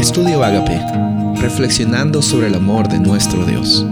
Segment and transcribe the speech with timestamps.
[0.00, 0.80] Estudio Agape,
[1.42, 3.84] reflexionando sobre el amor de nuestro Dios.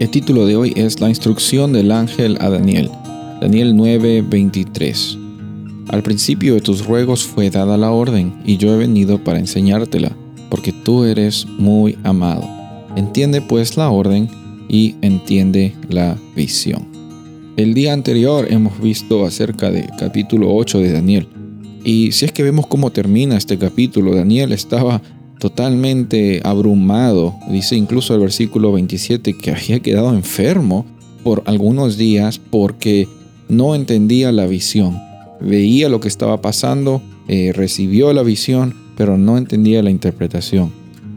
[0.00, 2.90] El título de hoy es La instrucción del ángel a Daniel.
[3.38, 5.18] Daniel 9:23.
[5.88, 10.16] Al principio de tus ruegos fue dada la orden, y yo he venido para enseñártela,
[10.48, 12.48] porque tú eres muy amado.
[12.96, 14.30] Entiende pues la orden
[14.66, 16.86] y entiende la visión.
[17.58, 21.28] El día anterior hemos visto acerca del capítulo 8 de Daniel.
[21.84, 25.02] Y si es que vemos cómo termina este capítulo, Daniel estaba
[25.38, 27.34] totalmente abrumado.
[27.50, 30.86] Dice incluso el versículo 27 que había quedado enfermo
[31.24, 33.08] por algunos días porque
[33.48, 35.00] no entendía la visión.
[35.40, 40.72] Veía lo que estaba pasando, eh, recibió la visión, pero no entendía la interpretación.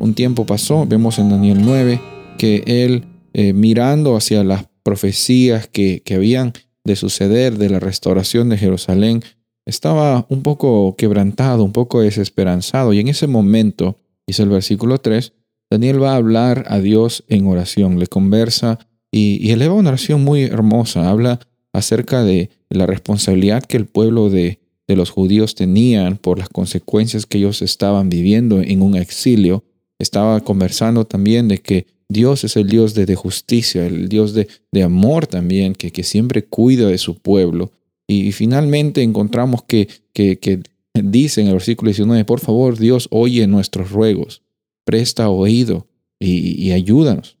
[0.00, 2.00] Un tiempo pasó, vemos en Daniel 9
[2.38, 3.04] que él
[3.34, 6.52] eh, mirando hacia las profecías que, que habían
[6.84, 9.22] de suceder de la restauración de Jerusalén,
[9.68, 12.92] estaba un poco quebrantado, un poco desesperanzado.
[12.94, 15.32] Y en ese momento, dice el versículo 3,
[15.70, 18.78] Daniel va a hablar a Dios en oración, le conversa
[19.12, 21.10] y, eleva una oración muy hermosa.
[21.10, 21.40] Habla
[21.74, 27.26] acerca de la responsabilidad que el pueblo de, de los judíos tenían por las consecuencias
[27.26, 29.64] que ellos estaban viviendo en un exilio.
[29.98, 34.48] Estaba conversando también de que Dios es el Dios de, justicia, el Dios de,
[34.82, 37.70] amor también, que, siempre cuida de su pueblo.
[38.10, 40.62] Y, finalmente encontramos que, que,
[40.94, 44.42] dice en el versículo 19, por favor Dios oye nuestros ruegos,
[44.84, 45.86] presta oído
[46.18, 47.36] y, ayúdanos.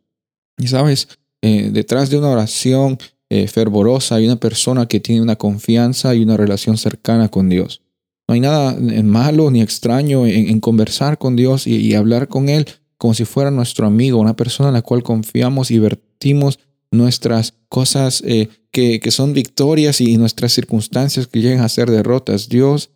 [0.58, 1.08] Y sabes,
[1.42, 2.98] eh, detrás de una oración
[3.30, 7.82] eh, fervorosa hay una persona que tiene una confianza y una relación cercana con Dios.
[8.28, 12.66] No hay nada malo ni extraño en, conversar con Dios y hablar con Él,
[12.98, 16.58] como si fuera nuestro amigo, una persona en la cual confiamos y vertimos
[16.90, 22.48] nuestras cosas eh, que, que son victorias y nuestras circunstancias que llegan a ser derrotas.
[22.48, 22.90] Dios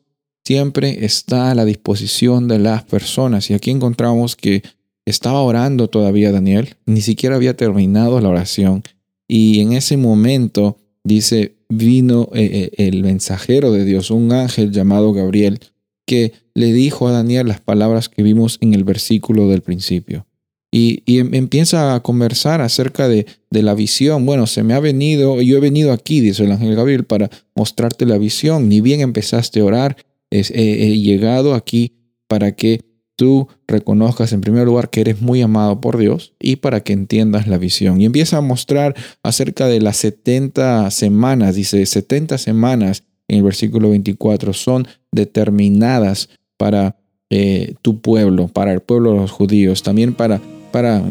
[0.45, 3.51] siempre está a la disposición de las personas.
[3.51, 4.63] Y aquí encontramos que
[5.05, 8.83] estaba orando todavía Daniel, ni siquiera había terminado la oración.
[9.29, 15.13] Y en ese momento, dice, vino eh, eh, el mensajero de Dios, un ángel llamado
[15.13, 15.61] Gabriel,
[16.07, 20.27] que le dijo a Daniel las palabras que vimos en el versículo del principio.
[20.75, 24.25] Y, em, empieza a conversar acerca de, la visión.
[24.25, 28.07] Bueno, se me ha venido, yo he venido aquí, dice el ángel Gabriel, para mostrarte
[28.07, 28.69] la visión.
[28.69, 29.97] Ni bien empezaste a orar,
[30.31, 31.93] he llegado aquí
[32.27, 32.81] para que
[33.17, 37.47] tú reconozcas en primer lugar que eres muy amado por Dios y para que entiendas
[37.47, 38.01] la visión.
[38.01, 43.91] Y empieza a mostrar acerca de las 70 semanas, dice 70 semanas en el versículo
[43.91, 46.97] 24, son determinadas para
[47.31, 50.41] eh, tu pueblo, para el pueblo de los judíos, también para,
[50.73, 51.03] para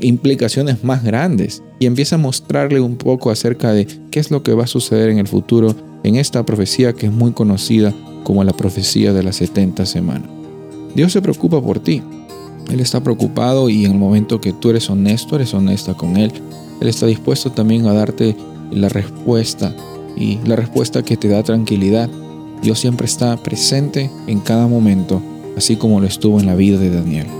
[0.00, 1.62] implicaciones más grandes.
[1.78, 5.10] Y empieza a mostrarle un poco acerca de qué es lo que va a suceder
[5.10, 7.94] en el futuro en esta profecía que es muy conocida
[8.24, 10.28] como la profecía de las 70 semanas.
[10.94, 12.02] Dios se preocupa por ti.
[12.70, 16.32] Él está preocupado y en el momento que tú eres honesto, eres honesta con Él,
[16.80, 18.36] Él está dispuesto también a darte
[18.70, 19.74] la respuesta
[20.16, 22.08] y la respuesta que te da tranquilidad.
[22.62, 25.20] Dios siempre está presente en cada momento,
[25.56, 27.39] así como lo estuvo en la vida de Daniel.